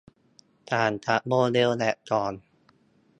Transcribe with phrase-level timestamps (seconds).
[0.71, 2.33] ต่างจากโมเดลแบบก่อน